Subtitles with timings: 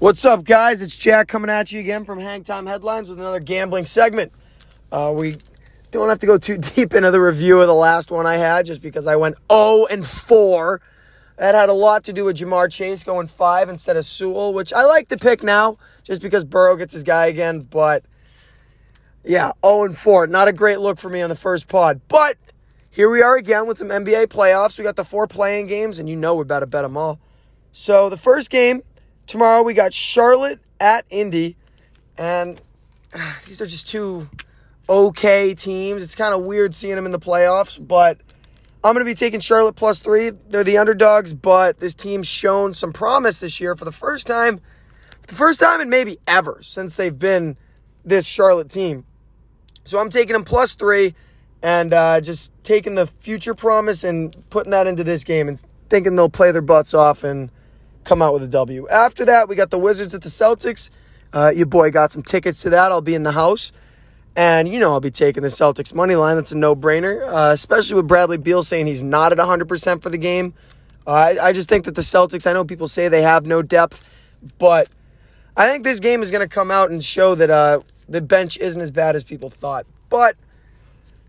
[0.00, 0.80] What's up, guys?
[0.80, 4.30] It's Jack coming at you again from Hang Time Headlines with another gambling segment.
[4.92, 5.38] Uh, we
[5.90, 8.64] don't have to go too deep into the review of the last one I had
[8.64, 10.80] just because I went 0 and 4.
[11.38, 14.72] That had a lot to do with Ja'Marr Chase going 5 instead of Sewell, which
[14.72, 17.62] I like to pick now just because Burrow gets his guy again.
[17.62, 18.04] But
[19.24, 20.28] yeah, 0 and 4.
[20.28, 22.00] Not a great look for me on the first pod.
[22.06, 22.36] But
[22.88, 24.78] here we are again with some NBA playoffs.
[24.78, 27.18] We got the four playing games, and you know we're about to bet them all.
[27.72, 28.82] So the first game
[29.28, 31.54] Tomorrow we got Charlotte at Indy,
[32.16, 32.58] and
[33.14, 34.26] uh, these are just two
[34.88, 36.02] okay teams.
[36.02, 38.18] It's kind of weird seeing them in the playoffs, but
[38.82, 40.30] I'm going to be taking Charlotte plus three.
[40.30, 44.62] They're the underdogs, but this team's shown some promise this year for the first time,
[45.26, 47.58] the first time and maybe ever since they've been
[48.06, 49.04] this Charlotte team.
[49.84, 51.14] So I'm taking them plus three
[51.62, 56.16] and uh, just taking the future promise and putting that into this game and thinking
[56.16, 57.50] they'll play their butts off and
[58.08, 58.88] come out with a W.
[58.88, 60.88] After that, we got the Wizards at the Celtics.
[61.32, 62.90] Uh, your boy got some tickets to that.
[62.90, 63.70] I'll be in the house.
[64.34, 66.36] And you know I'll be taking the Celtics money line.
[66.36, 70.16] That's a no-brainer, uh, especially with Bradley Beal saying he's not at 100% for the
[70.18, 70.54] game.
[71.06, 73.62] Uh, I, I just think that the Celtics, I know people say they have no
[73.62, 74.88] depth, but
[75.56, 78.58] I think this game is going to come out and show that uh, the bench
[78.58, 79.86] isn't as bad as people thought.
[80.08, 80.36] But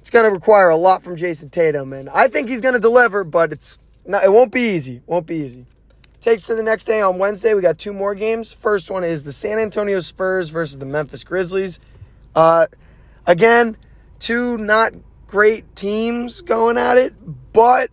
[0.00, 2.80] it's going to require a lot from Jayson Tatum, and I think he's going to
[2.80, 5.00] deliver, but it's not, it won't be easy.
[5.06, 5.66] Won't be easy.
[6.20, 7.54] Takes to the next day on Wednesday.
[7.54, 8.52] We got two more games.
[8.52, 11.78] First one is the San Antonio Spurs versus the Memphis Grizzlies.
[12.34, 12.66] Uh,
[13.26, 13.76] again,
[14.18, 14.94] two not
[15.28, 17.14] great teams going at it,
[17.52, 17.90] but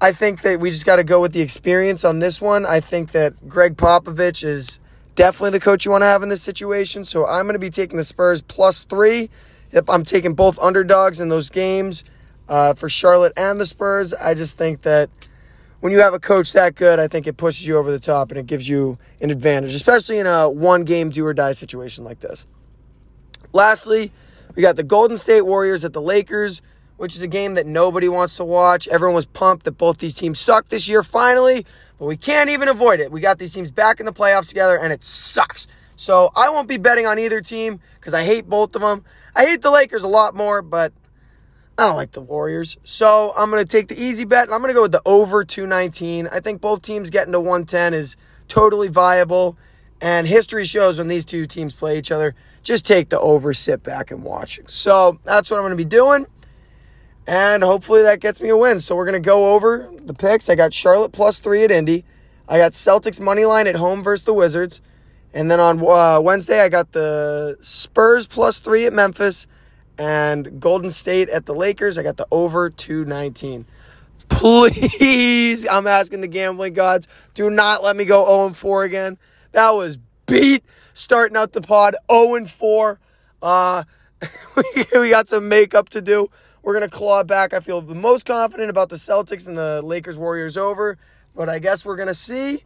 [0.00, 2.64] I think that we just got to go with the experience on this one.
[2.64, 4.78] I think that Gregg Popovich is
[5.16, 7.04] definitely the coach you want to have in this situation.
[7.04, 9.30] So I'm going to be taking the Spurs plus three.
[9.72, 12.04] Yep, I'm taking both underdogs in those games
[12.48, 14.14] uh, for Charlotte and the Spurs.
[14.14, 15.10] I just think that
[15.82, 18.30] when you have a coach that good, I think it pushes you over the top
[18.30, 22.04] and it gives you an advantage, especially in a one game do or die situation
[22.04, 22.46] like this.
[23.52, 24.12] Lastly,
[24.54, 26.62] we got the Golden State Warriors at the Lakers,
[26.98, 28.86] which is a game that nobody wants to watch.
[28.86, 31.66] Everyone was pumped that both these teams suck this year finally,
[31.98, 33.10] but we can't even avoid it.
[33.10, 35.66] We got these teams back in the playoffs together and it sucks.
[35.96, 39.04] So I won't be betting on either team because I hate both of them.
[39.34, 40.92] I hate the Lakers a lot more, but
[41.78, 42.76] I don't like the Warriors.
[42.84, 45.02] So I'm going to take the easy bet and I'm going to go with the
[45.06, 46.28] over 219.
[46.28, 48.16] I think both teams getting to 110 is
[48.48, 49.56] totally viable.
[50.00, 53.82] And history shows when these two teams play each other, just take the over, sit
[53.82, 54.60] back and watch.
[54.66, 56.26] So that's what I'm going to be doing.
[57.26, 58.80] And hopefully that gets me a win.
[58.80, 60.50] So we're going to go over the picks.
[60.50, 62.04] I got Charlotte plus three at Indy.
[62.48, 64.82] I got Celtics money line at home versus the Wizards.
[65.32, 69.46] And then on uh, Wednesday, I got the Spurs plus three at Memphis
[69.98, 71.98] and Golden State at the Lakers.
[71.98, 73.66] I got the over 219.
[74.28, 79.18] Please, I'm asking the gambling gods, do not let me go 0 4 again.
[79.52, 80.64] That was beat
[80.94, 83.00] starting out the pod 0 4.
[83.42, 83.84] Uh,
[84.94, 86.30] we got some makeup to do.
[86.62, 87.52] We're going to claw back.
[87.52, 90.96] I feel the most confident about the Celtics and the Lakers Warriors over,
[91.34, 92.62] but I guess we're going to see.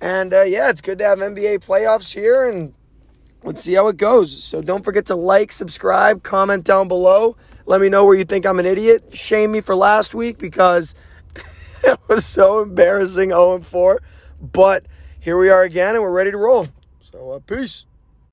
[0.00, 2.74] And uh, yeah, it's good to have NBA playoffs here and
[3.44, 4.42] let's see how it goes.
[4.42, 7.36] So don't forget to like, subscribe, comment down below.
[7.66, 9.14] Let me know where you think I'm an idiot.
[9.14, 10.94] Shame me for last week because
[11.84, 14.02] it was so embarrassing 0 4.
[14.40, 14.86] But
[15.20, 16.68] here we are again and we're ready to roll.
[17.00, 17.86] So uh, peace.